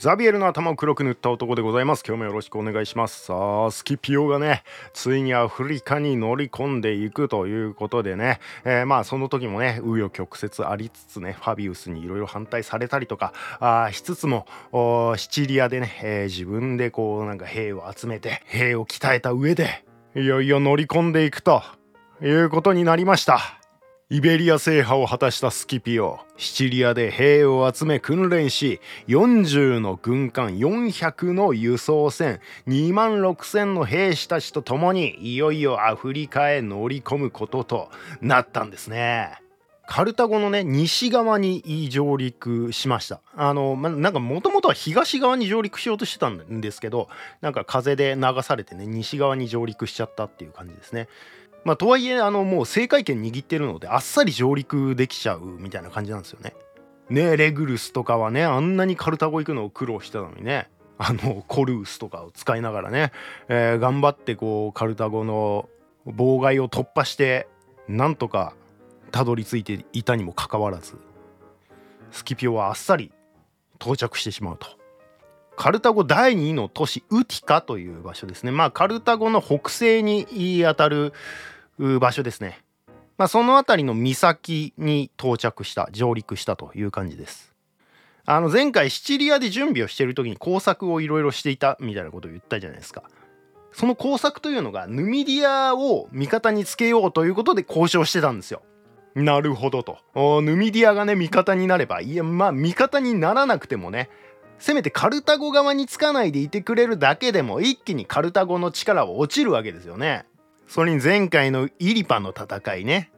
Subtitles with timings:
[0.00, 2.02] ザビエルの頭を黒く塗った男でございます。
[2.08, 3.26] 今日もよろしくお願いします。
[3.26, 4.62] さあスキピオがね
[4.94, 14.46] ついにアフリカに乗り込んでいくということでね、えー、まあその時もね紆余曲折ありつつねファビウスにいろいろ反対されたりとかあしつつも
[15.18, 19.84] シチリアでね、えー、自分でこうなんか兵を集めて兵を鍛えた上で
[20.16, 21.62] いよいよ乗り込んでいくと
[22.22, 23.59] いうことになりました。
[24.12, 26.18] イベリア制覇を果たしたスキピオ。
[26.36, 37.88] シチリアで兵を集め訓練し40の軍艦400の輸送船2万6,000の兵士たちと共にいよいよアフリカへ乗り込むことと
[38.20, 39.38] なったんですね。
[39.86, 43.20] カルタゴのね西側に上陸しました。
[43.36, 47.08] あの、ま、なんかもともとは東側に上陸しようとしてたんですけど
[47.42, 51.06] なんか風で流されてね西側に上陸しちゃったっていう感じですね。
[51.64, 56.54] まあ、とはいえあのもう政界権握ってるのであっさり上陸できちゃうみたいな感じなんですよね。
[57.10, 63.12] ねレグルスとかはねあんなにカルタゴ行くのを苦労してたのにねあのコルースとかを使いながらね、
[63.48, 65.68] えー、頑張ってこうカルタゴの
[66.06, 67.48] 妨害を突破して
[67.88, 68.54] なんとか
[69.10, 70.98] たどり着いていたにもかかわらず
[72.10, 73.12] スキピオはあっさり
[73.80, 74.79] 到着してしまうと。
[75.60, 81.12] カルタゴ第2の都市ウティカという場所ですねまあカルタゴの北西にあたる
[81.76, 82.60] 場所ですね。
[83.18, 87.54] まあ、その辺りの岬に到着した上陸したという感じです。
[88.24, 93.02] あの前回シチリアで準備をしている時に工作をいろいろしていたみたいなことを言ったじゃないですか。
[93.70, 98.62] その工作というのがヌミディアを味方につけようということで交渉してたんですよ。
[99.14, 99.98] なるほどと。
[100.40, 104.08] ヌミディアがね味方になればいやまあ味方にならなくてもね
[104.60, 110.26] せめてカルタゴ側につかないでいてくれるだけでも一気にカルタゴの力は落ちるわけですよね。
[110.68, 113.10] それに前回のイリパの戦いね。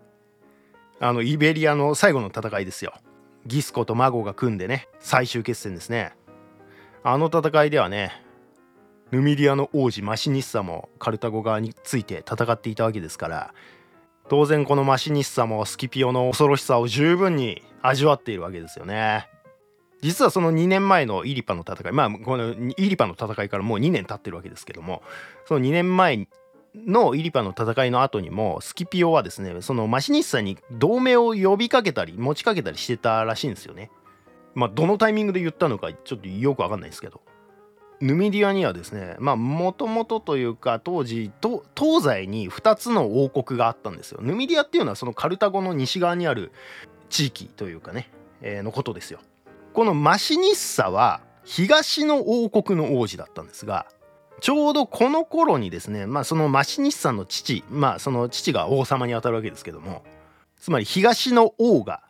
[1.00, 2.94] あのイベリアの最後の戦いですよ。
[3.44, 4.88] ギスコとマゴが組んでね。
[5.00, 6.14] 最終決戦ですね。
[7.02, 8.12] あの戦いではね
[9.10, 13.54] ヌミディアの王子マシニッサもカルタゴ側について戦っていたわけですから
[14.28, 19.28] 当然このマシニッサもスキピオの恐ろしさを十分に味わっているわけですよね。
[20.02, 25.02] 実はその2年前のイリパの戦いまあこのイリパの戦いからもう2年経ってるわけですけども
[25.46, 26.28] その2年前
[26.74, 33.90] のイリパの戦いの後にもスキピオはですねそのマシニッサに同盟を呼びかけたり持ちかけたりしてたらしいんですよね。
[34.54, 37.20] まあどのタイミングで言ったのかちょっとよくわかんないですけど。
[38.00, 44.20] ヌミディアにはですねまあもともとというか当時東西に2つの王国があったんですよ。
[44.22, 46.50] ヌミディアっていうのはそのカルタゴの西側にある
[47.10, 48.10] 地域というかね、
[48.40, 49.20] えー、のことですよ。
[49.72, 53.86] このマシニッサは東の王国の王子だったんですが
[54.42, 60.02] ちょうどこの頃にですね、まあ、そのマシニスさんの父、まあ、その父が王様にあたるわけですけども、
[60.58, 62.02] つまり東の王が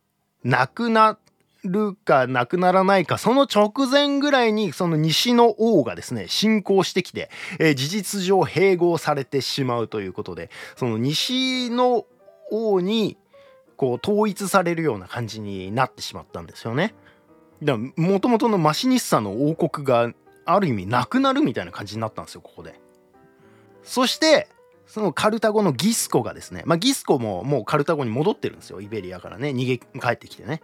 [0.42, 1.18] 亡くな
[1.62, 12.06] るか亡くならないか、その直前ぐらいにその西の王がですね、侵攻してきて、えー、事実上併合されてしまうということで、その西の
[12.50, 13.18] 王に
[13.76, 16.94] こう統一されるような感じになってしまったんですよね。
[17.62, 20.12] だもともとのマシニッサの王国が
[20.44, 22.80] ある意味なくなるみたいな感じになったんですよここで。
[23.82, 24.48] そして
[24.86, 30.62] そのカルタゴのギスコがですね、まあ、ギスコももうカルタゴに戻ってるんですよイベリアからね逃げ帰ってきてね。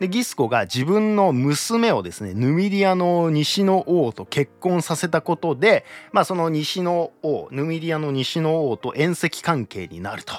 [0.00, 10.32] でギスコが自分の娘をですねヌミディアの西の王と結婚させたことで、まあ、その西の王ヌミディアの西の王と縁戚関係になると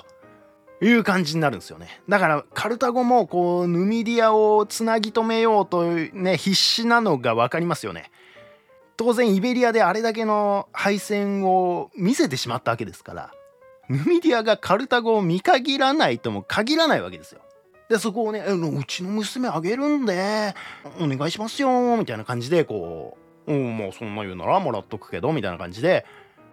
[0.82, 8.12] いう感じになるんですよねだからカルタゴもこうヌミディアをつなぎ止めようとね必死なのが分かりますよね。
[8.98, 13.32] 当然イベリアであれだけの敗戦を見せてしまったわけですから
[13.90, 17.42] ヌミディアがカルタゴを見限らないとも限らないわけですよ。
[17.90, 20.56] でそこをね「うちの娘あげるんで
[21.00, 26.06] お願いしますよ」みたいな感じでこう「うんもうそんな言うならもらっとくけど」みたいな感じで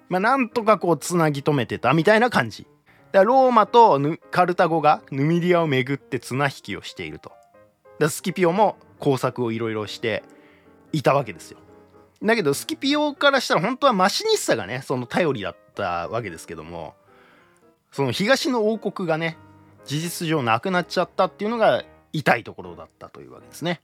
[0.08, 2.66] まあなんとかこうつなぎ止めてたみたいな感じ。
[3.12, 7.32] だローマとカルタゴがヌミディアを巡って綱引きをしていると。
[8.08, 10.22] スキピオも工作をいろいろして
[10.92, 11.58] いたわけですよ。
[12.22, 16.94] だけどスキピオからしたら本当はマシニッサがねその頼りだったわけですけども
[17.92, 19.36] その東の王国がね
[19.84, 23.80] 事実上なくなっちゃったっていうのが痛いところだったというわけですね。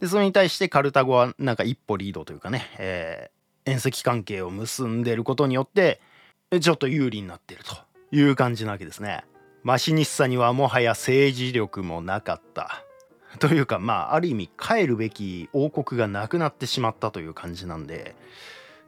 [0.00, 6.00] でそれに対してカルタゴはなんか一歩リードというかね、えー、縁戚関係を結んでることによって
[6.60, 7.76] ちょっと有利になってると
[8.10, 9.24] いう感じなわけですね。
[9.62, 12.84] マシニッサにはもはや政治力もなかった。
[13.38, 18.16] というかまあある意味帰るべき王国がなくなってしまったという感じなんで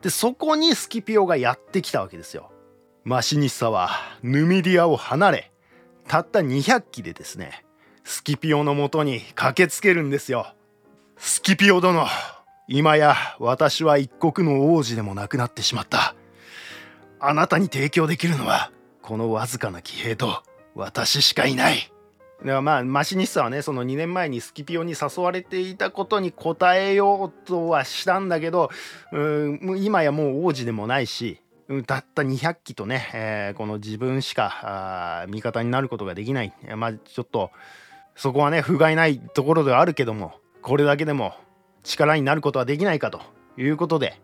[0.00, 2.50] でそこにスキピオがやってきたわけですよ。
[3.04, 3.90] マシニッサは
[4.22, 5.50] ヌミディアを離れ
[6.06, 7.64] たった200機でですね
[8.04, 10.54] スキピオのもとに駆けつけるんですよ。
[11.16, 12.06] スキピオ殿
[12.66, 16.14] 今や私は一国の王子でもなくなってしまった
[17.18, 18.70] あなたに提供できるのは
[19.02, 20.42] このわずかな騎兵と
[20.74, 21.92] 私しかいない。
[22.40, 28.70] だからまあマシニスタはねその2年前にスキピオに誘われていたことに応えようとはしたんだけど
[29.12, 31.38] うん今やもう王子でもないし
[31.86, 36.52] たった200機とね、えー、この自分しか味方になることができない。
[36.76, 37.50] まあちょっと
[38.16, 41.34] そこはね不甲斐ないところではあるけどもこれだけでも
[41.82, 43.20] 力になることはできないかと
[43.56, 44.20] いうことで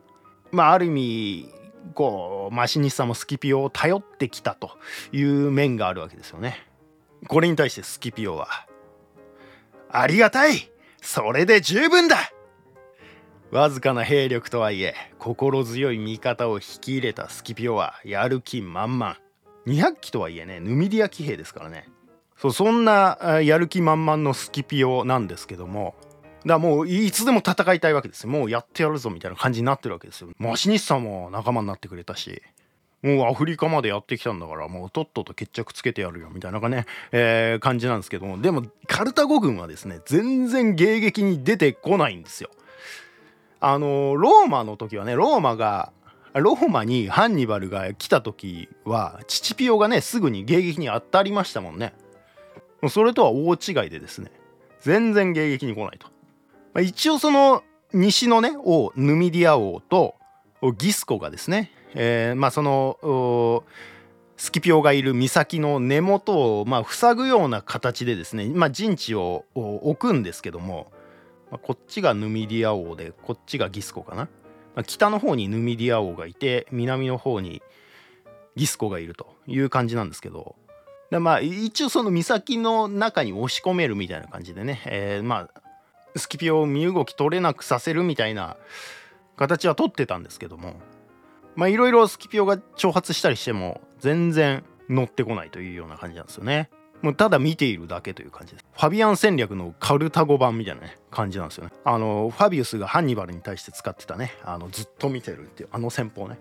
[0.50, 1.48] まあある意味
[1.94, 4.70] こうマシニスタもスキピオを頼ってきたと
[5.12, 6.66] いう面があるわけですよね。
[7.28, 8.48] これに対してスキピオは
[9.90, 12.16] 「ありがたいそれで十分だ!」
[13.50, 19.18] わずかな兵力とはいえ心強い味方を引き入れたスキピオはやる気満々
[19.66, 21.88] 200機とはいえねヌミディア騎兵ですからね
[22.36, 25.94] そうそんなやる気満々のスキピオなんですけども
[26.46, 32.42] だもういつでも戦いたいわけですよもうやってやるぞみたいな感じになってるわけですよマシニスさんも仲間になってくれたし
[33.02, 42.50] もうアフリカまでやってきたんだからもうとっとと決着つけてやるよみたいなね、えー、感じなんですけどもでもカルタゴ軍はですね全然迎撃に出てこないんですよ。
[43.60, 45.92] あのローマの時はねローマが
[46.34, 51.94] ローマにハンニバルが来た時はチチピオがねすぐに迎撃に当たりましたもんね。
[52.88, 54.30] それとは大違いでですね
[54.80, 56.15] 全然迎撃に来ないと。
[56.76, 57.64] まあ、一応その
[57.94, 60.14] 西のね王ヌミディア王と
[60.76, 63.64] ギスコがですねえー、まあその
[64.36, 70.92] スキピオがいる岬の根元をまあ塞ぐような形でですね、まあ、陣地を置くんですけども、
[71.50, 74.24] まあ、こっちがヌミディア王でこっちがギスコかな、
[74.74, 77.62] まあ、北の方にヌミディア王がいて南の方に
[78.54, 80.56] ギスコがいるという感じなんですけど。
[81.08, 85.65] でまあ一応その岬の中に押し込めるみたいな感じでね、えー、まあ
[86.16, 88.56] スキピオを身動き取れなくさせるみたいな
[89.36, 90.74] 形は取ってたんですけども
[91.56, 96.70] まあいろいろスキピオが挑発したりしても全然乗ってこないというような感じなんですよね。
[97.02, 98.64] もうただ見ているだけという感じです。
[98.72, 101.72] ファビアン戦略のカルタゴ版みたいなね感じなんですよね。
[101.84, 106.38] あのファビウスがハンニバルに対して使ってたねあのずっと見てるっていうあの戦法ね。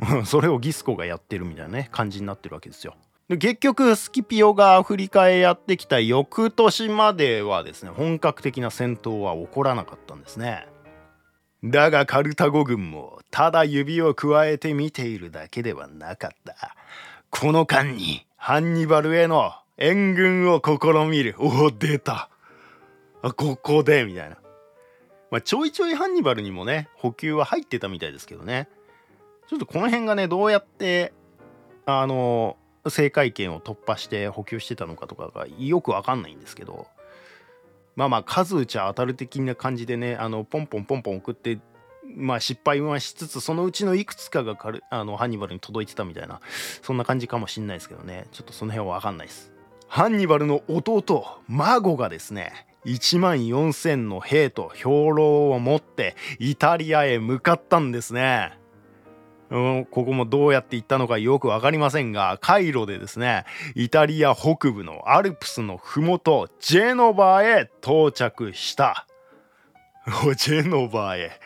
[0.24, 2.94] それをギスコがやってるみたいなね感じになってるわけですよ。
[3.38, 10.66] 結局スキピオがアフリカへやってきた翌年まではですね本格的な戦闘は起こらなかったんですね。
[11.62, 16.74] だがカルタゴ軍もただ指を加えて見ているだけではなかった。
[17.30, 21.34] この間にハンニバルへの援軍を試みる。
[21.38, 22.28] おお、出た。
[23.22, 24.36] あ、ここで、みたいな。
[25.30, 28.68] まあ、ちょいちょいハンニバルにもね、補給は入ってたみたいですけどね。
[29.48, 31.12] ちょっとこの辺がね、どうやって、
[31.86, 32.56] あの、
[32.88, 36.86] 正解権を突破して補給してたのかとかがよくわかんないんですけど、
[37.96, 41.58] まあまあ数打ちゃ当たる的な感じでねあのポンポンポンポン送って
[42.16, 44.56] まあ失敗はしつつそのうちのいくつかが
[44.90, 46.40] あのハンニバルに届いてたみたいな
[46.82, 48.26] そんな感じかもしんないですけどね。
[48.32, 49.52] ちょっとその辺は分かんないです。
[49.88, 58.59] ハンニバルの弟マゴがですね1万4,000の兵と兵糧を持ってイタリアへ向かったんですね。
[59.50, 63.44] ここもどうやって行ったのかよく分かりませんがカイロでですね
[63.74, 69.06] イタリア北部のアルプスの麓ジェノバーへ到着した。
[70.36, 71.40] ジェノバーへ。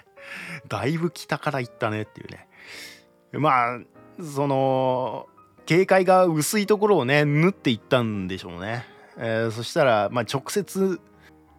[0.68, 2.46] だいぶ北から行ったねっていうね。
[3.32, 3.80] まあ
[4.22, 5.26] その
[5.66, 8.84] 警戒が薄いところをね縫っていったんでしょうね、
[9.16, 11.00] えー、そしたら、まあ、直接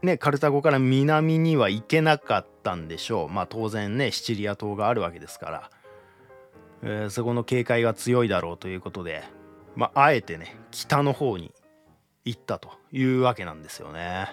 [0.03, 3.29] ねカルタゴから南には行けなかったんでしょう。
[3.29, 5.70] まあ当然ねシチリア島があるわけですから。
[6.84, 9.24] えー、そこの警戒が強いだろうということで、
[9.75, 11.51] まあ、あえてね北の方に
[12.25, 14.27] 行ったというわけなんですよね。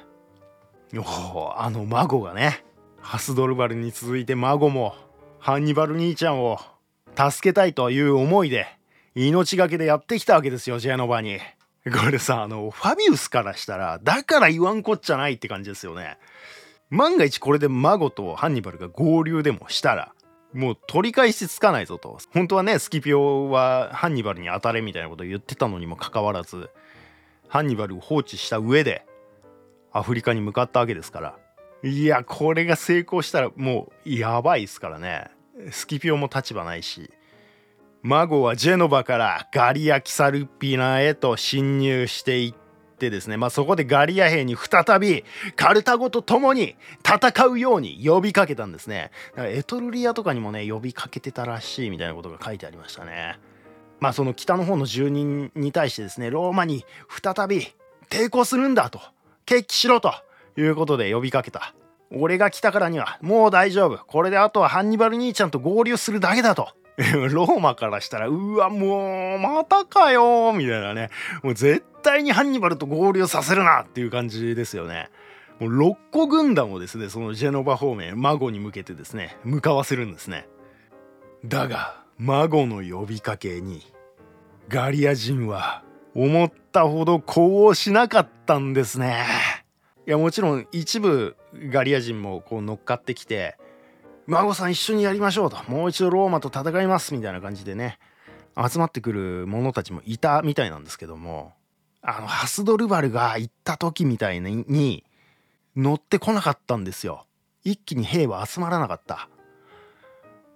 [0.94, 2.64] おあの孫がね
[3.00, 4.94] ハスドルバルに続いて孫も
[5.38, 6.58] ハンニバル兄ちゃんを
[7.16, 8.66] 助けたいという思いで
[9.14, 11.38] 命がけでやってきたわけですよジェノバに。
[11.84, 16.16] これさあのファビウスからしたらだから言わんこっちゃないって感じですよね。
[16.90, 20.12] 万が一これで孫とハンニバルが合流でもしたら
[20.52, 22.18] もう取り返しつかないぞと。
[22.32, 26.70] 本当はねスキピオはハンニバルに当たれみたいなことを言ってたのにもかかわらず
[27.48, 29.06] ハンニバルを放置した上で
[29.92, 31.38] アフリカに向かったわけですから。
[31.84, 35.30] いやこれが成功したらもうやばいですからね。
[35.70, 37.10] スキピオも立場ないし
[38.02, 42.61] マゴはジェノバからガリア・キサルピナへと侵入していっ
[43.06, 45.24] ってですね、まあ、そこでガリア兵に再び
[45.56, 49.10] カルタゴと共に戦うように呼びかけたんですね。
[49.34, 53.40] だからエトルリアとかにもね呼びかけてたらしいみたいなことが書いてありましたね。
[53.98, 57.66] まあその北の方の住人に対してですねローマに再び
[58.08, 59.00] 抵抗するんだと
[59.46, 60.14] 決起しろと
[60.56, 61.74] いうことで呼びかけた。
[62.14, 66.68] 俺が来たからにはもう大丈夫これであとはハンニバル兄ちゃんと合流するだけだと
[67.30, 71.10] ローマからしたらうわもうまたかよみたいなね。
[71.42, 75.10] もう絶対にハンニバルと合流させるなっていう感じですよね。
[75.58, 80.48] もう6個軍団をですねそのジェノバ方面マゴに向けてですね向かわせるんですね。
[81.44, 83.82] だがマゴの呼びかけに
[84.68, 85.82] ガリア人は
[86.14, 89.24] 思ったほど呼応しなかったんですね。
[90.06, 91.36] いやもちろん一部
[91.70, 93.56] ガリア人もこう乗っかってきて
[94.26, 97.98] 「孫さん一緒にやりましょう」と「もう一度ローマと戦います」みたいな感じでね。
[98.56, 101.54] 集まってくる者たちもいたみたいなんですけども。
[102.04, 105.04] あのハスドルバルが行った時みたいに
[105.76, 107.26] 乗ってこなかったんですよ。
[107.62, 109.28] 一気に兵は集まらなかった。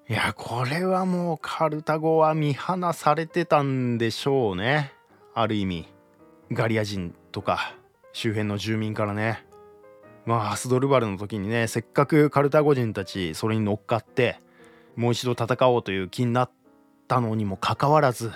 [0.08, 4.92] いやこれはもうカルタゴは見放されてたんでしょうね。
[5.34, 5.88] ある意味。
[6.50, 7.74] ガリア人とか
[8.12, 9.46] 周辺の住民からね。
[10.26, 14.40] まあハスドルバルの時にねせっかくカルタゴ人たちそれに乗っかって
[14.96, 16.50] もう一度戦おうという気になっ
[17.06, 18.32] たのにもかかわらず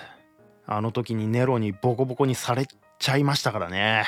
[0.65, 2.65] あの時にネロにボコボコにされ
[2.97, 4.05] ちゃいましたからね。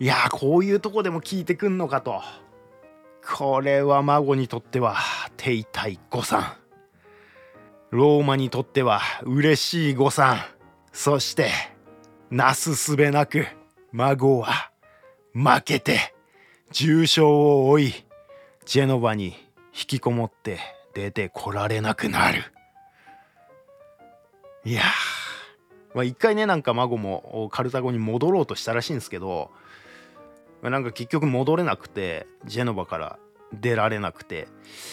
[0.00, 2.22] いやこういうとこでも聞いてくんのかと。
[3.24, 4.96] これは孫にとっては
[5.36, 6.56] 手痛い誤算。
[7.90, 10.38] ローマにとっては嬉しい誤算。
[10.92, 11.50] そして
[12.30, 13.46] なすすべなく
[13.92, 14.72] 孫は
[15.34, 16.15] 負けて
[16.72, 17.94] 重傷を負い
[18.64, 20.58] ジェノバに引きこもって
[20.94, 22.42] 出てこられなくなる。
[24.64, 24.82] いや
[25.94, 29.50] まあ一回ねなんか孫もカルタゴに戻ろうとしたらしいんですけど
[30.62, 33.18] なんか結局戻れなくてジェノバから
[33.52, 34.48] 出られなくて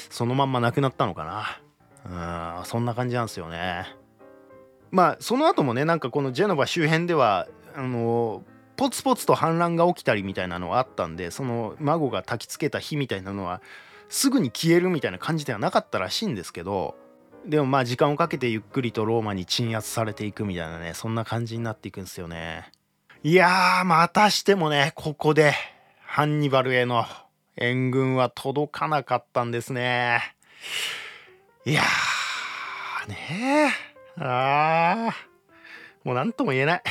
[0.10, 1.60] そのまんま亡くなったのかな。
[2.06, 3.88] うんそんな感じなんですよね。
[4.92, 8.44] まあその後もねなんかこのジェノバ周辺ではあの
[8.76, 13.62] ポツポツと反乱が起きたりみたいなのはあったんでその孫が焚きつけた火みたいなのは
[14.10, 16.96] すぐに消えるみたいな感じではなかったらしいんですけど
[17.46, 22.72] でもまあ時間をかけてゆっくりとローマに鎮圧されていくみたいなねそんな感じになっていくんですよね。
[23.24, 25.54] いやーまたしてもねここで
[26.06, 27.06] ハンニバルへの
[27.56, 30.36] 援軍は届かなかったんですね。
[31.66, 34.24] いやーねー。
[34.24, 35.34] あー。
[36.04, 36.84] もう何とも言えない。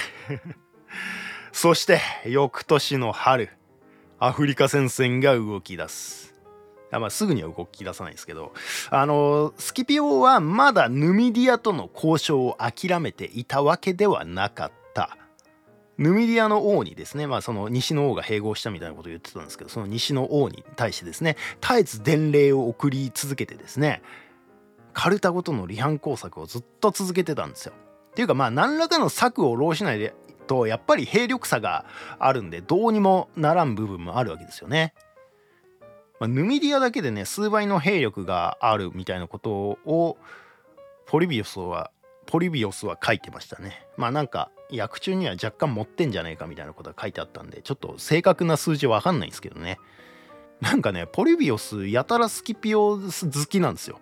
[1.62, 3.49] そして翌年の春
[4.19, 6.35] アフリカ戦線が動き出す
[6.90, 8.52] あまあ、すぐには動き出さないですけど
[8.90, 15.16] あのスキピオはまだヌミディアとの交渉を諦めていたわけではなかった
[15.99, 24.02] ヌミディアの王にですね、まあ、その西の王が併合したみたいなことを言ってたんですけどその西の王に対してですね絶えず伝令を送り続けてですね
[24.95, 27.73] カルタゴとの離反工作をずっと続けてたんですよ。
[28.11, 30.12] っていうかまあ何らかの策を弄しないで
[30.43, 31.85] とやっぱり兵力差が
[32.19, 34.95] あるんでどうにもならん部分もあるわけですよね。
[36.21, 40.19] まあ、ヌミディアだけでね数倍の兵力があるみたいなことを
[41.07, 41.91] ポリビオスは
[42.27, 43.87] ポリビオスは書いてましたね。
[43.97, 49.79] まあなんか役中には若干持ってんじゃねえかみたいなことが書いてあったんでちょっと正確な数字わかんないんですけどね。
[50.61, 54.01] なんかねポリビオスやたらスキピオ好きなんですよ。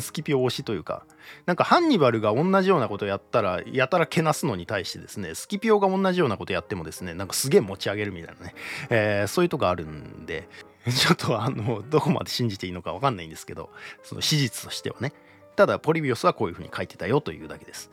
[0.00, 1.04] スキピオ推しというか
[1.46, 8.54] なんかハンニバルが同じようなことやったらやたらけなすのに対してですねスキピオが同じようなことやってもですねなんかすげえ持ち上げるみたいなね、
[8.90, 10.48] えー、そういうとこあるんで
[10.88, 13.70] ちょっとあのどこまで信じていいのか分かんないんですけど
[14.02, 15.12] その史実としてはね。
[15.56, 17.90] ただポリビオスはこういうふうに書いてたよというだけです。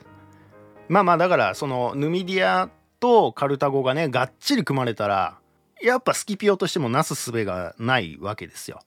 [0.87, 2.69] まあまあだからそのヌミディア
[3.01, 5.37] とカルタゴがねがっちり組まれたら
[5.81, 8.79] やっぱスキピオとしてもなすすべがないわけですよ。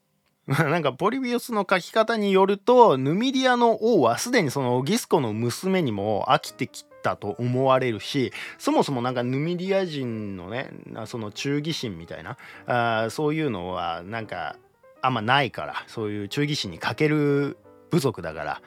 [0.69, 10.69] なんかポリビオスの書き方によるとヌミディアの王はすでにそのギスコの娘にも飽きてきたと思われるしそもそもなんかヌミディア人のね
[11.05, 14.57] その忠義心みたいなあそういうのはなんか
[15.01, 17.57] あんまないからそういう忠義心に欠ける
[17.89, 18.61] 部族だから、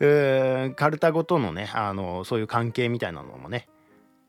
[0.00, 3.68] えー、カルタゴとのねあのそういう関係みたいなのもね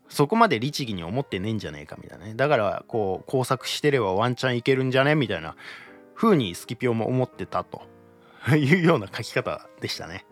[0.09, 2.33] そこまで律儀に思ってねえんじゃねえかみたいなね。
[2.35, 5.55] だからこう工作してればワンチャンいけるんじゃねえみたいな
[6.15, 7.91] 風にスキピオも思ってたと。
[8.55, 10.25] いうような書き方でしたね。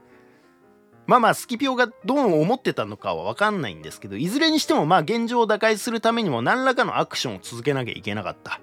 [1.05, 8.61] まあまあスキピオがどう思ってたのかは分かんないんですけどいずれにしてもまあ現状を打開するためにも何らかのアクションを続けなきゃいけなかった。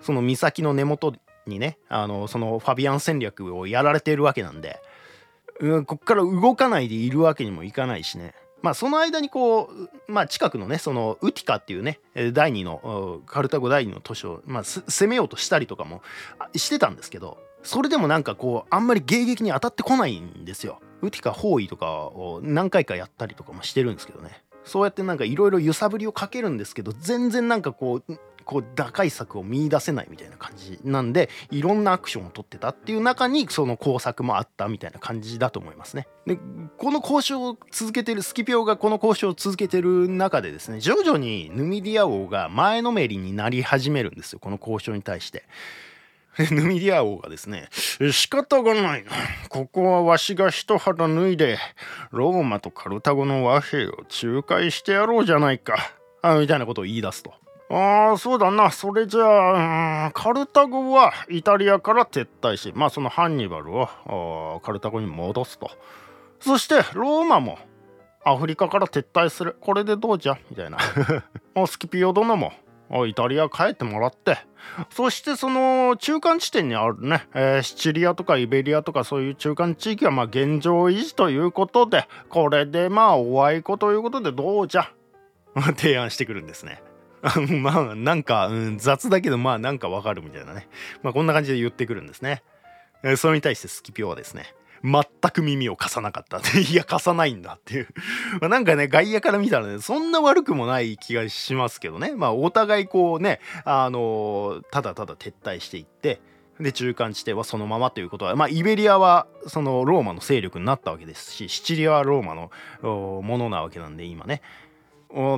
[0.00, 1.14] その岬の根元
[1.46, 4.80] にねあのそのファビアン戦略をやられているわけなんで、
[5.58, 8.34] うん、こっから動かないでいるわけにもいかないしね。
[8.62, 9.70] まあその間にこ
[10.08, 12.00] う、まあ、近くのねそのウティカっていうね
[12.32, 16.02] 第二のカルタゴ第二の都市を、まあ、攻めようとしたりとかも
[16.54, 20.80] してたんですけどそれでもなんかこうあんまり迎撃に当たってこないんですよ。
[21.02, 36.06] ウティカ包囲とかを何回かやったりとかもしてるんですけどねそうやってなんかいろいろ揺さぶりをかけるんですけど全然なんかこうこう打開策を見出せないみたいな感じなんでいろんなアクションを取ってたっていう中にその工作もあったみたいな感じだと思いますね。
[36.26, 36.38] で
[36.78, 45.42] この交渉を続けてるスキピオがこの交渉を続けてる中でですね徐々にヌミディア王が前のめりになり始めるんですよこの交渉に対して。
[46.52, 47.68] ヌミディア王がですね、
[48.12, 49.10] 仕方がないな。
[49.48, 51.58] ここはわしが一肌脱いで、
[52.10, 55.76] ローマとカルタゴの和平を仲介してやろうじゃないか。
[56.20, 57.32] あみたいなことを言い出すと。
[57.68, 58.70] ああ、そうだな。
[58.70, 65.70] それじゃあ、カルタゴはイタリアから撤退し、まあそのハンニバルをカルタゴに戻すと。
[66.40, 67.58] そしてローマも
[68.24, 69.56] アフリカから撤退する。
[69.60, 70.38] これでどうじゃ？
[70.50, 70.78] みたいな。
[71.66, 72.52] スキピオ殿も
[73.06, 74.38] イタリア帰ってもらって
[74.90, 84.88] そしてその中間地点にあるね、えー、シチリアとかイベリアとかそういう中間地域はまあ現状維持ということでこれでまあおあいこということでどうじゃ？
[85.76, 86.80] 提案してくるんですね。
[87.60, 90.68] まあなんか、うん、雑だけどまあなんかわかるみたいなね。
[91.02, 92.42] まあこんな感じで言ってくるんですね。
[93.02, 97.88] えー、それに対してスキピオはですね全く耳を貸さなかった いや貸さないんだっていう
[98.40, 106.20] まなんかね外野から見たらねそんな悪くもない気がしますけどねまあお互いこうねあのー、ただただ撤退していって
[106.60, 112.50] で中間地点はそのままということはまあイベリアはそのローマの勢力になったわけですしシチリアはローマの
[113.22, 114.40] ものなわけなんで今ね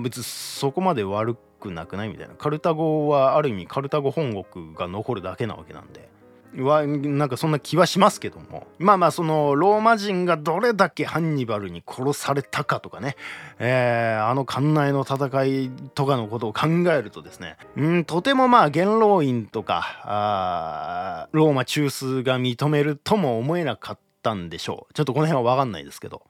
[0.02, 2.08] 別にそこまで悪くなくない？
[2.08, 2.34] みたいな。
[2.34, 6.08] カルタゴはある意味カルタゴ本国が残るだけなわけなんで。
[6.56, 8.66] はなんかそんな気はしますけども。
[8.78, 13.16] まあまあそのローマ人がどれだけハンニバルに殺されたかとかね、
[13.58, 17.58] えー、あの艦内の戦いとかのことを考えるとですね。
[17.76, 24.94] うんとてもまあ元老院とかあローマ中枢が認めるとも思えなかったんでしょう。
[24.94, 26.22] ちょっとこの辺は分かんないですけど。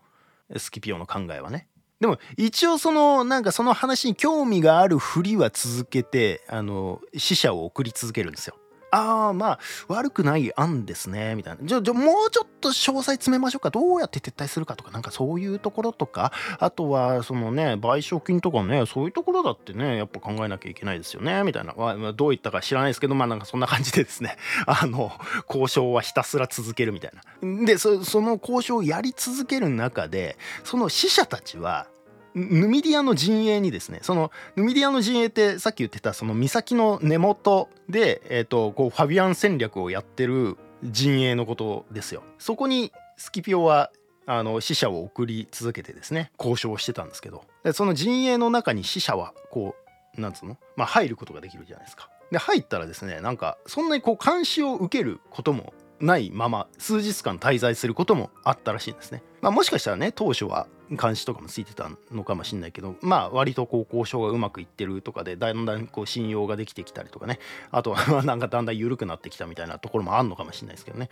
[0.56, 1.68] スキピオの考えはね。
[2.00, 8.56] でも一応そのなんかその話に興味があるふりは続けてあの死者を送り続けるんですよ。
[8.90, 11.64] ああまあ悪くない案ですねみたいな。
[11.64, 13.70] じゃじゃもうちょっと詳細詰めましょうか。
[13.70, 16.32] どうやって撤退するかとかなんかそういうところとか。
[16.58, 24.36] あとはそのね賠償金とかねそういうところだってねやっぱ考えなきゃいけないですよねみたいな、まあ、どういったか知らないですけどまあなんかそんな感じでですね。
[24.66, 25.12] あの
[25.48, 27.66] 交渉はひたすら続けるみたいな。
[27.66, 31.86] でその交渉をやり続ける中でその死者たちは
[32.34, 42.22] ヌミディアの陣営にですねそのヌミディアの陣営ってさっき言ってたその岬の根元で、えーと、こうファビアン戦略をやってる陣営のことですよ。
[42.38, 43.90] そこにスキピオは
[44.26, 49.74] あの死者を送り続けてですね交渉してたんですけどでその陣営の中に死者はこ
[50.16, 52.10] うなんつうの、まあ、入ることができるじゃないですか。
[52.30, 59.22] で入ったらですねなんかそんなにこう監視を受けることもないまま数日間滞在することもあったらしいんですね。
[59.40, 67.38] まあ、もしかしたらね当初は監視とかもついてたのかもしれないけどまあ割とこう交渉がうまくいってるとかでだんだんこう信用ができてきたりとかね
[67.70, 71.10] あとはなんかだんだん緩くなってきたみたいなところもあんのかもしれないですけどね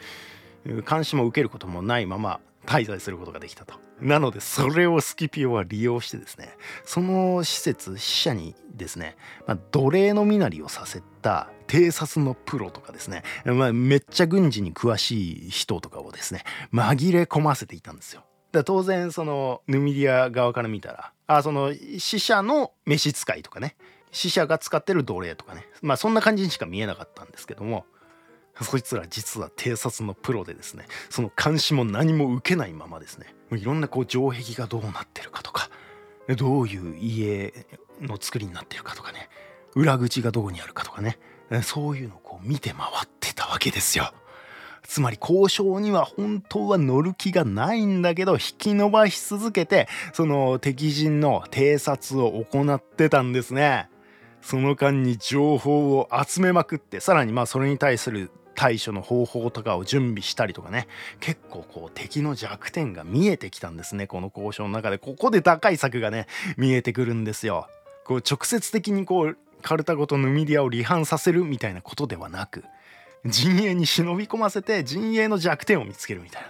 [0.89, 3.75] 監視も受けることもないまま滞在することができたと。
[4.01, 6.51] なのでそれをスキピオは利用してですね
[6.85, 18.23] その施設死者にですね、まあ、奴隷の身なりをさせた偵察のプロとかですね、まあ、めっちゃ軍事に詳しい人とかをですね紛れ込ませていたんですよ。
[18.53, 23.77] だ当然そのヌミディア側から見たらあその死者の召使いとかね
[24.13, 27.87] 死者が使ってる奴隷とかねまあそんな感じにしか見えなかったんですけども
[28.63, 35.71] そいつら実は偵察のプロでですねその監視も何も受けないままですねいろんなこう城壁がどうなってるかとか
[36.37, 37.53] どういう家
[38.01, 39.29] の作りになってるかとかね
[39.75, 41.19] 裏口がどこにあるかとかね
[41.63, 44.13] そういうのをこう見て回ってたわけですよ。
[44.83, 53.89] つまり交渉には本当は乗る気がないんだけど引き伸ばし続けてその敵陣の偵察を行ってたんですね。
[54.43, 60.89] その間に情報を集めまくってさらにまあそれに対する対処の方法とかを準備したりとかね
[61.21, 67.69] 結構こう敵の弱点が見えてきたんですねこの交渉の中でここで打開策がね見えてくるんですよ。
[68.05, 72.65] こう直接的にこうカルタゴとヌミディアを離反させるみたいなことではなく
[73.25, 76.43] 陣営に忍び込ませて陣営の弱点を見つけるみたい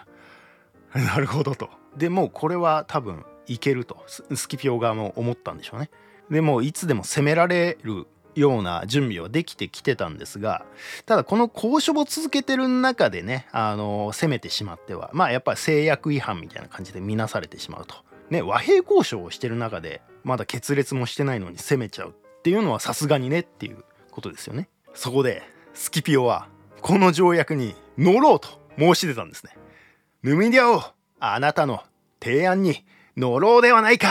[0.94, 1.02] な。
[1.02, 1.70] なるほどと。
[1.96, 5.90] でもうこれは多分いけるとスキピオ側も思ったんでしょうね。
[6.30, 10.64] でもいつでも攻められるような準備はできてきてたんですが
[11.06, 17.96] ただこの交渉を続けてる中でねあの攻めてしまってはまあやっぱり制約違反みたいな感じで見なされてしまうと。
[18.30, 24.68] ね和平交渉をしてる中でまだ決裂もしてないのに攻めちゃうっていうのはさすがにねっていうことですよね。
[24.94, 25.42] そこで
[25.74, 26.48] スキピオは
[26.80, 29.52] この条約に乗ろうと申し出たんですね。
[30.22, 30.82] ヌミディア王
[31.20, 31.82] あなたの
[32.20, 32.84] 提案に
[33.16, 34.08] 乗ろうではないか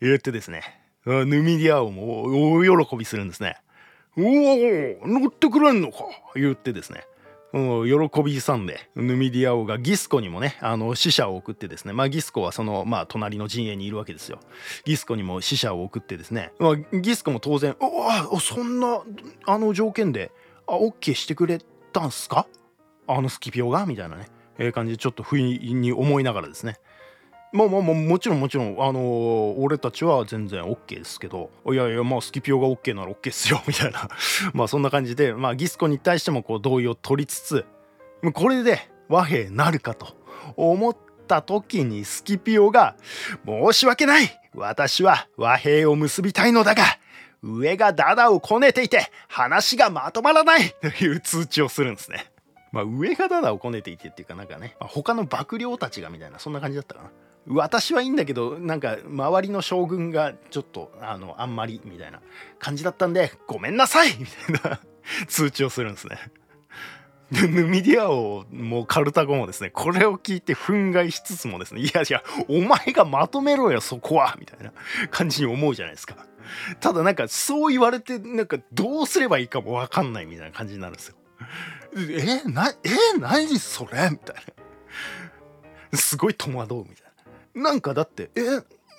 [0.00, 2.22] 言ってですねヌミディア王も
[2.54, 3.56] 大喜びするんですね
[4.16, 7.04] おお乗ってくれんのか言ってですね。
[7.54, 11.92] 喜び勇んでヌミディア王がギスコにもねあの死者を送ってですね。
[11.92, 14.38] まあギスコはそのまあ隣の陣営にいるわけですよ。
[14.86, 19.02] ギスコにも死者を送ってですね、まあ、ギスコも当然「おおそんな
[19.46, 20.30] あの条件で
[20.66, 21.58] あ OK してくれ
[21.92, 22.46] たんすか？
[23.06, 26.76] あのスキピオが?」みたいなね、えー、感じでちょっと不意に思いながらですね。
[27.52, 28.76] まあまあまあもちろんもちろん。
[28.80, 31.50] あのー、俺たちは全然 OK ですけど。
[31.66, 33.62] いやいやまあスキピオが OK なら OK っすよ。
[33.68, 34.08] みたいな。
[34.54, 35.34] まあそんな感じで。
[35.34, 37.66] まあギスコに対してもこう同意を取りつつ
[38.32, 40.16] これで和平なるかと。
[40.56, 40.96] 思っ
[41.28, 42.96] た時にスキピオが
[43.46, 44.40] 申し訳ない。
[44.54, 46.84] 私は和平を結びたいのだが
[47.42, 50.74] 上がダダをこねていて話がまとまらない。
[50.80, 52.26] という通知をするんですね。
[52.70, 57.10] まあ上がダダをこねていてっていうかなんかね、まあ、他の幕僚たちがみたいなそんな感じだったかな。
[57.46, 62.20] 私はいいんだけどなんか周りの将軍がちょっとあのあんまりみたいな
[62.58, 64.80] 感じだったんでごめんなさいみたいな
[65.26, 66.18] 通知をするんですね。
[67.32, 69.70] ヌミディア王もカルタゴもですね。
[69.70, 74.72] これを聞いて憤慨しつつもですねいやいやお前がまとめろよそこはみたいな
[75.10, 76.16] 感じに思うじゃないですか。
[76.80, 81.14] ただなんかそう言われてなんかどうすればいいかも分かんないみたいな感じになるんですよ。
[81.96, 84.10] えなえ何それ？
[84.10, 84.36] みたい
[85.90, 85.98] な。
[85.98, 87.11] すごい戸惑うみたいな。
[87.54, 88.42] なんかだってえ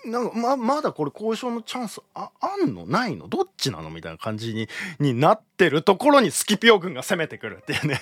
[0.10, 2.86] なんかままだこれ交渉のチャンスああんの？
[2.86, 3.28] ないの？
[3.28, 3.89] どっちなの？
[3.89, 4.68] みたいな感じに
[5.00, 8.00] になってるところにスキピオ軍が攻めてくるっていうね。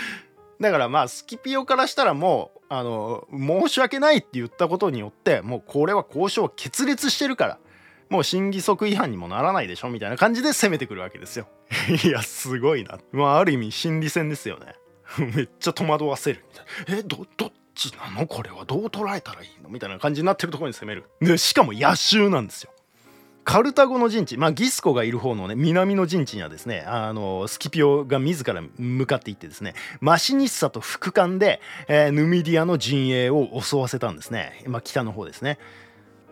[0.60, 7.58] だからまあスキピオからしたらもうあの申し訳ないって言ったことによってもうこれは交渉決裂してるから
[8.08, 9.90] もう審議則違反にもならないでしょ？
[9.90, 11.46] みたいな感じで攻めてくるわけですよ。
[12.04, 12.98] いやすごいな。
[13.12, 14.74] まあある意味心理戦ですよね。
[15.36, 16.44] めっちゃ戸惑わせる。
[16.52, 18.26] みたいなえどどっちなの？
[18.26, 19.68] これはどう捉えたらいいの？
[19.68, 21.04] みたいな感じになってるところに攻める。
[21.20, 22.72] でしかも野襲なんですよ。
[23.44, 35.60] カルタゴの陣地、まあ、ギスコがいる方のね南の陣地にはですねあのスキピオが自ら向かっていってですねマシニッサと副官で、えー、ヌミディアの陣営を襲わせたんですね、まあ、北の方ですね。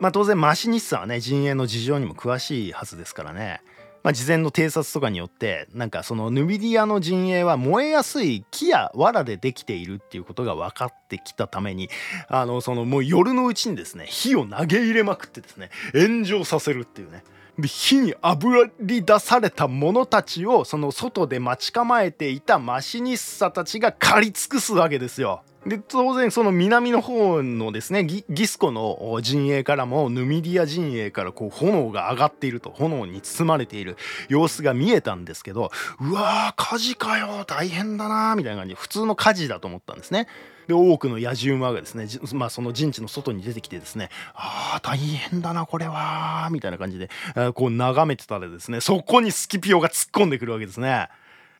[0.00, 3.62] まあ、当然マシニッサはね陣営の事情にも詳しいはずですからね。
[4.04, 11.88] まあ、事前の偵察とかによってなんかそのヌミディアの陣営は燃えやすい木や藁でできているっていうことが分かってきたために
[12.28, 17.24] あのそのもう夜のうちにですね火を投げ入れまくってですね炎上させるっていうね
[17.58, 25.42] で火にあぶり出された者たちをその外で待ち構えていたマシニッサたちが狩り尽くすわけですよ。
[25.66, 33.96] で当然その南の方のですねギスコの陣営からもヌミディア陣営からこう炎が上がっていると炎に包まれている
[34.29, 40.29] 様子が見えたんですけどうわー火事かよ大変だなみたいな感じで普通の火事だと思ったんですね。
[40.66, 47.11] で多くの野獣馬がですね、まあ、その陣地の外に出てきてですねあー大変だなこれはみたいな感じで
[47.55, 51.09] こう眺めてたらですねそこにスキピオが突っ込んでくるわけですね。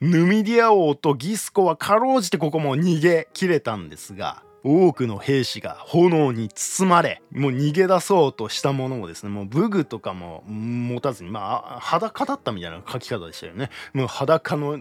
[0.05, 14.79] ヌミディア王とギスコはかろうじてここも逃げ切れたんですが多くの兵士が炎に包まれもう逃げ出そうとしたものもですねもう武具とかも持たずにまあ裸だったみたいな書き方でしたよねもう裸の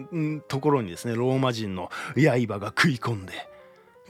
[0.50, 3.32] ところにですねローマ人の刃が食い込んで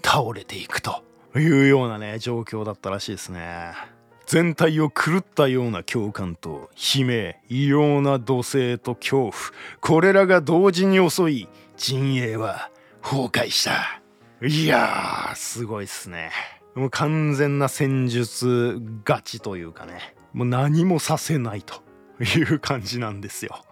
[0.04, 1.04] 倒れていくと
[1.36, 3.93] いうようなね状況だったらしいですね。
[4.26, 9.34] 全体を狂ったような共感と悲鳴異様な土星と恐怖。
[9.82, 12.70] これらが同時に襲い陣営は
[13.02, 14.02] 崩壊した。
[14.46, 16.32] いやーすごいっすね。
[16.76, 20.16] もう完全な戦術勝ちというかね。
[20.34, 21.84] もう何もさせないと。
[22.24, 23.64] いう感じなんですよ。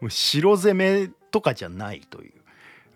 [0.00, 2.32] もう城攻めとかじゃないという。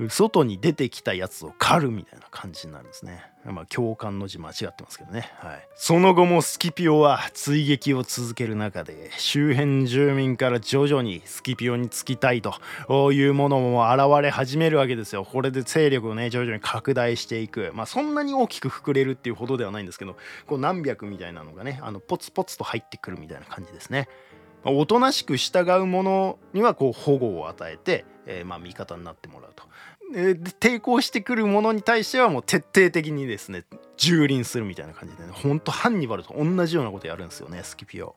[0.09, 3.25] 外に出てきたやつを狩るみたいな感じになるんですね。
[3.45, 5.31] まあ共感の字間違ってますけどね。
[5.39, 5.69] はい。
[5.75, 15.25] その後もスキピオは追撃を続ける中で周辺住民から徐々にスキピオにつきたいというものも現れ始めるわけですよ。
[15.25, 17.73] これで勢力をね徐々に拡大していく。
[17.75, 24.09] まあそんなに大きく膨れるっていうほどではないんですけど、こう何百みたいなのがね、あのポツポツと入ってくるみたいな感じですね。
[24.65, 29.65] おとなしく従う者にはこう保護を与えて、えー、まあ味方になってもらうと。
[30.15, 33.65] えー、抵抗してくるものに対してはもう徹底的にですね
[33.97, 38.17] 蹂躙するみたいな感じでねほんとハンニバルと同じようなことやるんですよねスキピオ。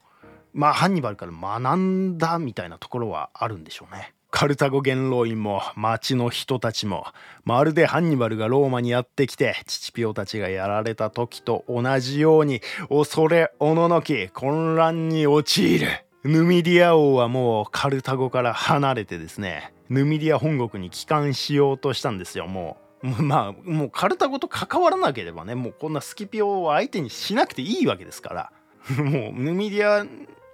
[0.54, 4.14] まあハンニバルから学んだみたいなところはあるんでしょうね。
[4.32, 7.06] カルタゴ元老院も町の人たちも
[7.44, 15.88] まるでハンニバルがローマにやってきて父ピオたちがやられた時と同じように恐れおののき混乱に陥る。
[16.24, 23.22] ヌミディア王はもうカルタゴから離れてですねヌミディア本国に帰還しようとしたんですよもう。
[23.22, 28.52] まあもうカルタゴと関わらなければねもうこんなスキピオを相手にしなくていいわけですから
[29.04, 30.06] もうヌミディア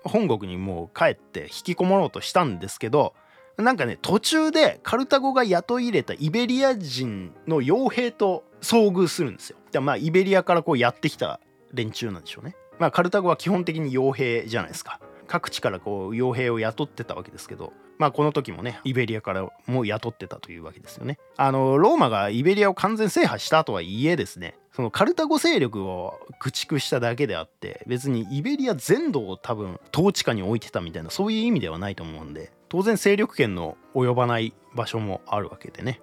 [0.04, 3.14] 本国にもう帰って引きこもろうとしたんですけど
[3.58, 9.82] なんかね途中でカルタゴが雇い入れたイベリア人の傭兵と遭遇するんですよ。
[9.82, 11.40] まあイベリアからこうやってきた
[11.74, 12.56] 連中なんでしょうね。
[12.80, 15.00] まあカルタゴは基本的に傭兵じゃないですか。
[15.28, 21.18] 各地からこう傭兵を雇ってたわけですけどまあこの時もねイベリアからも雇ってたというわけですよね。
[21.36, 36.00] あのローマがイベリアを完全制覇したとはいえですねそのカルタゴ勢力を駆逐しただけであって別にイベリア全土を多分統治下に置いてたみたいなそういう意味ではないと思うんで当然勢力圏の及ばない場所もあるわけでね、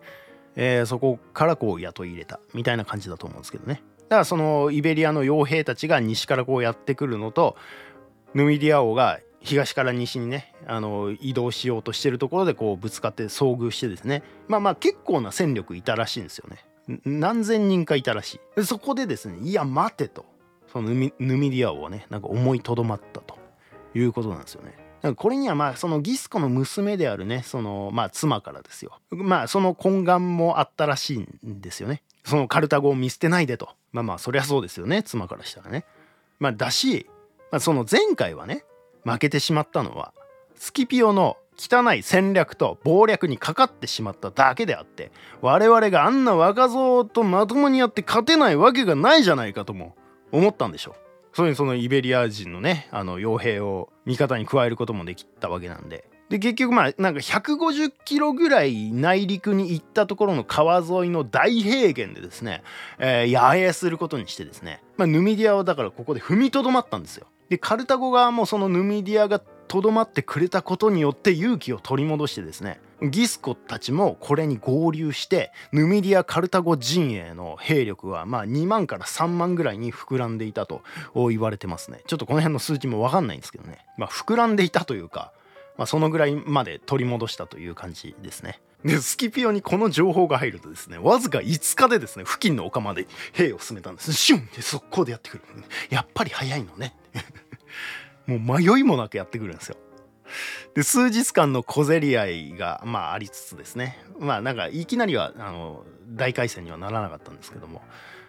[0.56, 7.56] えー、そこからこう雇い入れたみたいな感じだと思うんですけどねだからそのイベリアの傭兵たちが西からこうやってくるのと
[8.34, 14.22] ヌミディア王が東から西にねあの移動しようとしてるところでこうぶつかって遭遇してですね。
[14.48, 16.64] まあまあ結構な戦力いたらしいんですよね。
[17.04, 18.64] 何千人かいたらしい。
[18.64, 20.24] そこでですねいや待てと。
[20.72, 23.42] そのヌミディア王はねなんか思いとどまったと。
[23.94, 25.14] いうことなんですよね。
[25.16, 28.98] これにはまあそのギスコの娘であるねそのまあ妻からですよ。
[29.10, 32.02] まあその懇願もあったらしいんですよね。
[32.24, 33.68] そのカルタゴを見捨てないでと。
[33.92, 35.02] まあまあそりゃそうですよね。
[35.02, 35.84] 妻からしたらね。
[36.40, 37.06] まあだし、
[37.54, 38.64] まあ、その前回はね
[39.04, 40.12] 負けてしまったのは
[40.56, 49.94] スキピオの汚い戦略と謀略にかかってしまっただけであって我々があんな若造とまともにやって勝てないわけがないじゃないかとも
[50.32, 50.94] 思ったんでしょう。
[51.32, 56.10] そういうそのイベリア人のねあの傭兵を味方に加えることもできたわけなんで。
[56.30, 62.64] で結局まあなんか150キロぐらい内陸に行ったところの川沿いの大平原でですね、
[62.98, 67.28] えー、野営することにしてですね、まあ、ヌミディアはだからここで踏みとどまったんですよ。
[67.48, 80.82] でカルタゴ側もそのヌミディアがとどまってくれたことによって勇気を取り戻してですねギスコたちもこれに合流してヌミディア・カルタゴ陣営の兵力はまあ2万から3万ぐらいに膨らんでいたと
[81.14, 82.02] 言われてますね。
[82.06, 83.84] ちょっとこの辺の数値も分かんないんですけどね。
[83.98, 85.32] まあ膨らんでいたというか、
[85.76, 88.60] まあ、そのぐらいまで取り戻したという感じですね。
[88.84, 94.12] でスキピオにこの情報が入るとですねわずか5日でですね付近の丘まで兵を進めたんです。
[94.12, 95.42] シュンって速攻でやってくる。
[95.88, 96.94] やっぱり早いのね。
[98.26, 99.76] もう迷いもなくやってくるんですよ。
[100.74, 103.98] で数日間の小競り合いがまあありつつですね。
[104.18, 107.82] まあなんかいきなりはあの大回戦にはならなかったんですけども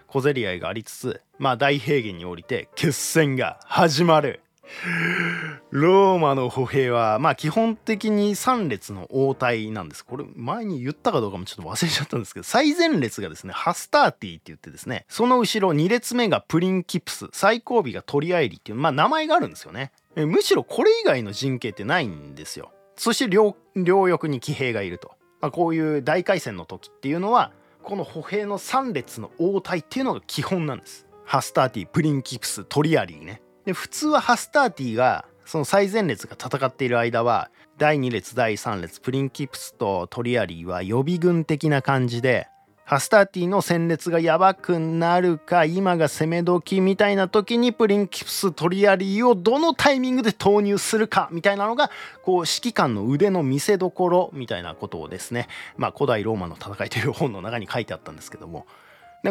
[0.08, 4.42] 小競り合いがありつつまあ大平原に降りて決戦が始まる。
[5.72, 10.06] ローマの歩兵はまあ基本的に3列の応対なんです。
[10.06, 19.92] これ前に言ったかどうかもちょっと忘れちゃったんですけど最前列がですねハスターティって言ってですねその後ろ2列目がプリンキプス最後尾がトリアイリっていうまあ名前があるんですよね。
[20.16, 22.72] むしろこれ以外の陣形ってないんですよ。
[22.96, 27.52] そして両両翼に騎兵がいると、まあ、こういう大会戦の時っていうのは
[27.84, 31.06] この歩兵の3列の横隊っていうのが基本なんです。
[31.26, 33.42] ハスターティプリンキプストリアリーね。
[33.66, 42.48] で普通はハスターティがその最前列が戦っている間は第2列第3列プリンキプスとトリアリーは予備軍的な感じで
[42.86, 51.90] ハスターティの戦列がやばくなるか今が攻め時みたいな時にプリンキプストリアリーをどのタイミングで投入するかみたいなのが
[52.22, 55.48] こう指揮官の腕の見せ所みたいなことをですね
[55.78, 58.68] まあ古代ローマの戦いという本の中に書いてあったんですけども。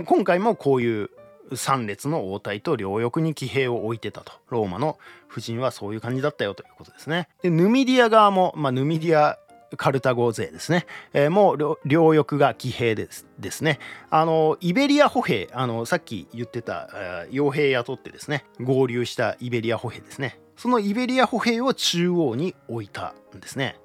[0.02, 1.10] 今回もこういう
[1.50, 4.32] 3列の横隊と両翼に騎兵を置いてたと。
[4.50, 4.98] ローマの
[5.30, 7.28] 布陣はそういう感じだったよということですね。
[7.42, 9.38] でヌミディア側も、まあ、ヌミディア
[9.76, 13.78] カルタゴ勢ですね、えー、もう両翼が騎兵ですですね。
[14.10, 16.88] あのイベリア歩兵あのさっき言ってた
[17.30, 18.44] 傭兵雇ってですね。
[18.60, 20.38] 合流したイベリア歩兵ですね。
[20.56, 23.76] そのイベリア歩兵を中央に置いたんですね。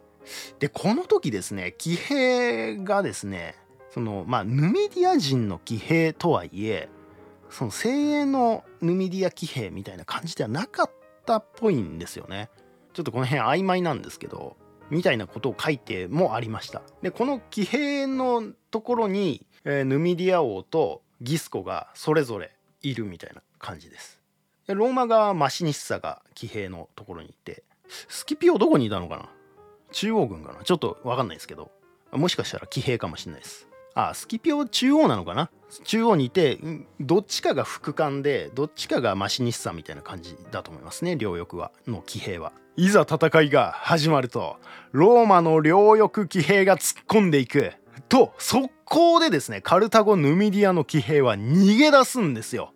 [0.60, 3.56] でこの時ですね騎兵がですね
[3.94, 6.90] そのまあヌミディア人の騎兵とはいえ
[7.50, 10.92] その精鋭のヌミディア騎兵みたいな感じではなかっ
[11.26, 12.50] たっぽいんですよね。
[12.94, 14.58] ちょっとこの辺曖昧なんですけど
[14.90, 16.82] みたいなことを書いてもありました。
[17.02, 24.20] でこの騎兵のところに、えー、ヌミディア王とギスコがそれぞれいるみたいな感じです。
[24.68, 27.64] でローマ側マシニッサが騎兵のところにいて
[28.08, 29.30] スキピオどこにいたのかな？
[29.92, 30.64] 中央軍かな？
[30.64, 31.72] ちょっと分かんないですけど
[32.12, 33.68] もしかしたら騎兵かもしれないです。
[34.08, 35.50] あスキピオ中央なのかな？
[35.84, 36.58] 中央にいて
[37.00, 42.52] どっちかが副官でどっちかがマシニッサみたいな感じだと思いますね両翼はの騎兵は。
[42.76, 44.58] いざ戦いが始まると
[44.94, 47.74] ローマの両翼騎兵が突っ込んでいく。
[48.08, 52.74] と速攻でですねカルタゴ・ヌミディアの騎兵は逃げ出すんですよ。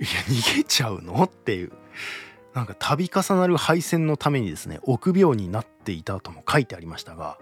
[0.00, 1.24] いや逃げちゃうの？
[1.24, 1.72] っていう。
[2.54, 7.38] なんか度重なる敗戦のためにですね臆病になっていたとも書いてありましたが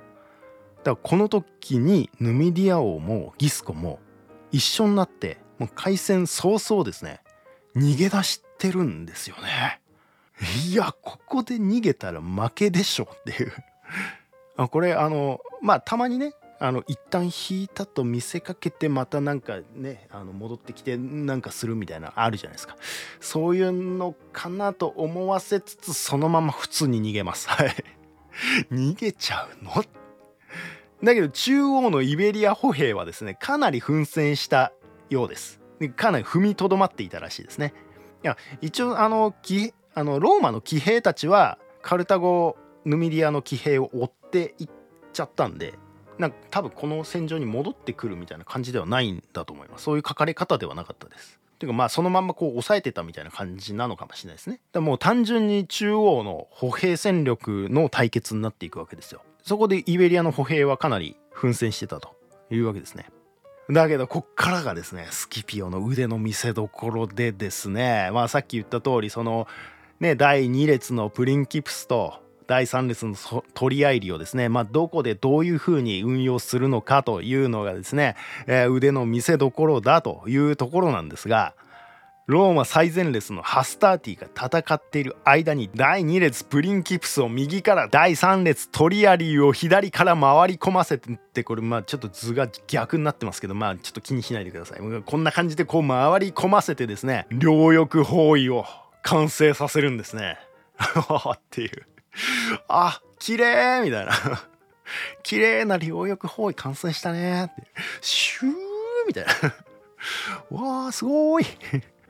[0.82, 3.98] だからこの時にヌミディア王もギスコも
[4.50, 7.20] 一緒になってもう開戦早々ですね。
[7.76, 9.80] 逃げ出してるんですよね。
[10.66, 13.52] いやここで逃げたら負けでしょっていう。
[14.68, 22.76] これあのまあたまにねあの一旦引いたと見せかけてまたなんかねあの戻ってきてなんかするみたいなあるじゃないですか。
[23.20, 27.48] そういうのかなと思わせつつそのまま普通に逃げます。
[27.48, 27.74] はい。
[28.70, 29.84] 逃げちゃうの
[31.02, 34.72] だけど中央のイベリア歩兵はですねかなり奮戦した
[35.08, 35.60] ようです。
[35.96, 37.72] かなり踏みとどまっていたらしいですね。
[38.22, 39.34] いや一応あの
[39.94, 44.68] あのローマの騎兵たちはカルタゴヌミディアの騎兵を追っていっ
[45.12, 45.78] ちゃったんで
[46.18, 49.84] なんか多分この戦場に戻ってくるみたいな感じではないんだと思います。
[49.84, 51.40] そういう書かれ方ではなかったです。
[51.58, 54.60] ていうかまあそのまんまこう抑えてたみたいな感じなのかもしれないですね。
[54.72, 59.22] だもう単純に中央の歩兵戦力の対決になっていくわけですよ。
[59.42, 62.16] そこでイベリアの歩兵はかなり奮戦してたと
[62.50, 63.06] いうわけですね。
[63.70, 68.10] だけどこっからがですねスキピオの腕の見せ所でですね。
[68.12, 69.46] まあさっき言った通りその
[70.00, 72.14] ね第2列のプリンキプスと
[72.50, 73.14] 第3列の
[73.54, 78.16] 取り合いりをですね、まあ、どこでどういうふうに運用するのかというのがですね、
[78.48, 81.54] えー、腕の見せ所だというところなんですが
[82.30, 94.78] ローマ最前列のハスターティが戦っている間に第2列プリンキプスを右から第3列トリアリーを左から回り込ませてってこれまあちょっと図が逆になってますけどまあちょっと気にしないでください。
[94.78, 98.64] こんな感じでこう回り込ませてですね両翼包囲を
[99.02, 100.38] 完成させるんですね。
[101.34, 101.70] っていう。
[102.68, 104.12] あ綺麗みたいな。
[105.24, 107.66] 綺麗な両翼包囲完成したねって。
[108.00, 108.52] シュー
[109.08, 109.32] みたいな。
[110.56, 111.44] わあすごい。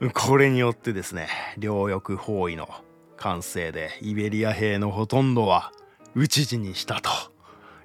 [0.08, 2.68] これによってですね両翼包囲の
[3.18, 5.72] 完成でイベリア兵のほとんどは
[6.14, 7.10] 討ち死にしたと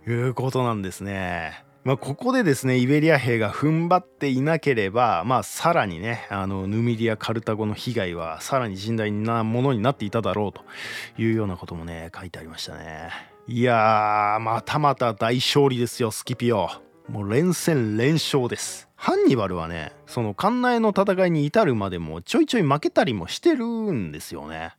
[0.09, 1.65] いうことなんですね。
[1.83, 10.63] まあ、ここでですねイベリア兵が踏ん張っていなければ、まあ、さらにねあのヌミディア・カルタゴの被害はさらに甚大なものになっていただろうと
[11.21, 13.11] いうようなこともね書いてありましたね。
[13.47, 16.69] いやーまたまた大勝利ですよスキピオ。
[17.07, 18.84] もう連戦連勝です。
[19.05, 24.73] ハンニバルはねその館内の戦いに至るまでもちょいちょい負けたりもしてるんですよね。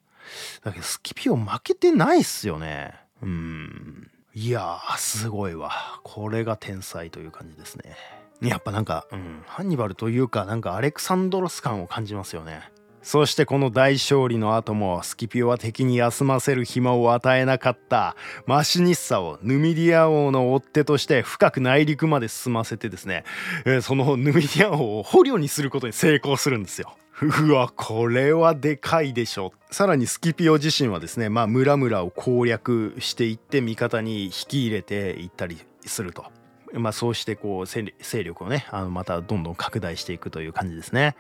[0.65, 2.95] だけどスキピオ負けてないっすよね。
[3.23, 4.11] うん。
[4.35, 5.71] いやーすごいわ。
[6.03, 7.97] これが天才という感じですね。
[8.43, 12.63] やっぱなんか、うん、ハンニバルというかなんかアレクサンドロス感を感じますよね。
[13.07, 18.17] そしてこの大勝利の後もスキピオは敵に休ませる暇を与えなかった
[18.47, 23.23] マシニッサをヌミディア王の追っ手として深く内陸まで進ませてですね、
[23.65, 26.97] えー、そのヌミディア王を捕虜にすることに成功するんですよ。
[27.23, 36.25] うわこれはでかいでしょさらにスキピオ自身はですねまあ村々を攻略していって味方に引き入れていったりすると。
[36.73, 41.15] まあそうしてこう勢力をねあのまたどんどん拡大していくという感じですね。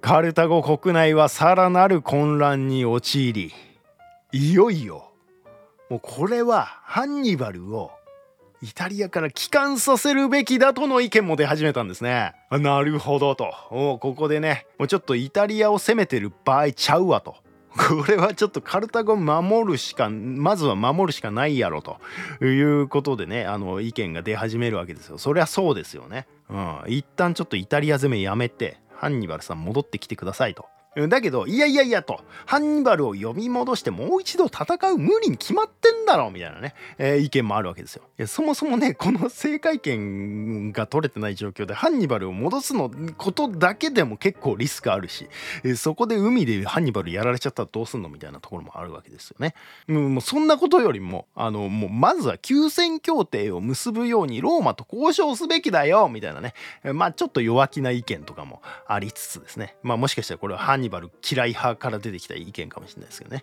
[0.00, 3.52] カルタゴ国内はさらなる混乱に陥り
[4.32, 5.12] いよいよ
[5.90, 7.90] もうこれはハンニバルを
[8.62, 12.34] イタリアから帰還させるべきだとの意見も出始めたんですね。
[12.50, 13.54] なるほどと。
[13.70, 17.36] ここでね、もうちょっとイタリアを攻めてる場合ちゃうわと。
[17.74, 21.96] これはちょっとカルタゴ守るしか、まずは守るしかないやろと
[22.44, 25.16] いうことでね、あの意見が出始めるわけですよ。
[25.16, 26.26] そりゃそうですよね。
[26.50, 26.82] うん。
[26.86, 30.66] 一旦ちょっとイタリア攻めやめて、ハンニバルさん戻ってきてくださいと。
[31.08, 38.02] だけど、いやいやいやと、ハンニバルを呼び戻してもう一度戦う無理に決まってんだろみたいなね、えー、意見もあるわけですよ。
[38.26, 45.28] そもそもね、この制海権が取れてない状況でハンニバルを戻すのことだけでも結構リスクあるし、
[45.62, 49.54] えー、そこで海でハンニバルやられちゃったらどうすんのみたいなところもあるわけですよね。
[49.86, 56.54] もうそんなことよりも、あの、もうまずは休戦協定を結ぶようにローマと交渉すべきだよみたいなね、
[56.92, 63.42] まあちょっと弱気な意見とかもありつつですね、まあもしかしたらこれはハンニバル嫌い派から出てきた意見かもしれないですけどね。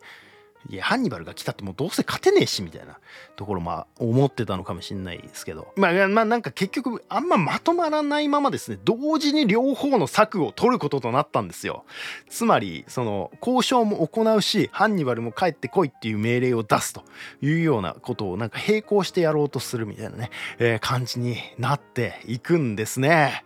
[0.69, 2.97] いやハンニバルが来たってもうどうせ勝てねえしみたいな
[3.35, 5.71] ところまあ思ってたのかもしれないですけど。
[5.77, 11.85] まあまあなんか結局あんままとまらないままですね同時に両方の策を取ることとなったんですよ。
[12.29, 17.03] つまりその交渉も行うしハンニバルも帰ってこいっていう命令を出すと
[17.41, 23.45] いうようなことをなんか並行してやろうとするみたいなね、えー、感じになっていくんですね。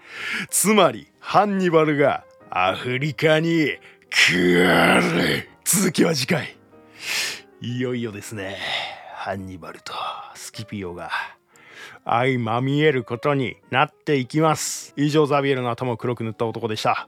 [0.49, 2.23] つまりハンニバルが
[2.53, 3.77] アフリカに
[4.09, 6.57] くる続きは次回。
[7.61, 8.57] いよいよですね。
[9.15, 9.93] ハンニバルと
[10.35, 11.11] スキピオが
[12.03, 14.93] 相まみえることになっていきます。
[14.97, 17.07] 以上ザビエルの頭を黒く塗った男でした。